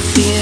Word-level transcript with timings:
feel 0.00 0.37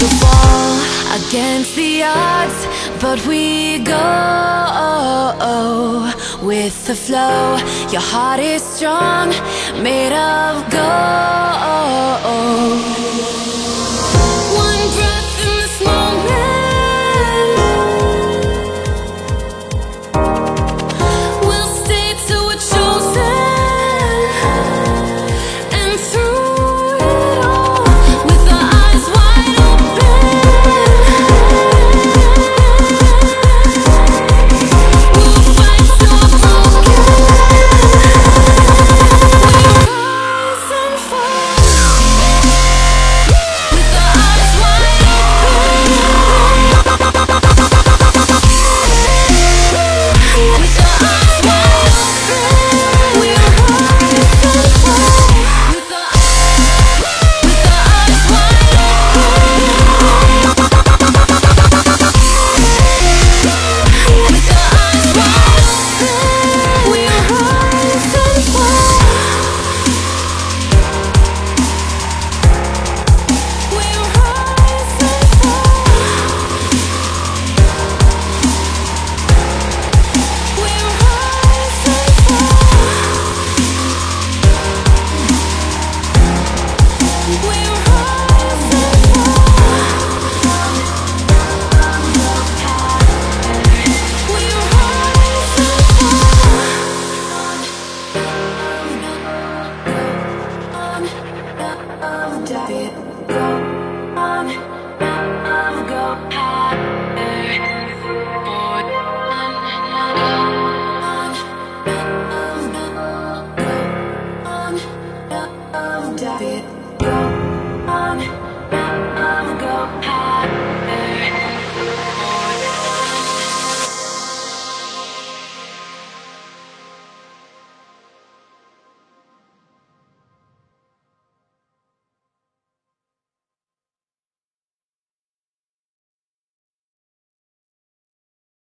the 0.00 0.08
fall 0.20 0.76
against 1.18 1.76
the 1.76 2.02
odds, 2.02 2.66
but 3.00 3.18
we 3.26 3.78
go 3.80 4.30
with 6.42 6.86
the 6.86 6.94
flow. 6.94 7.58
Your 7.92 8.00
heart 8.00 8.40
is 8.40 8.62
strong, 8.62 9.28
made 9.82 10.12
of 10.12 10.70
gold. 10.70 11.39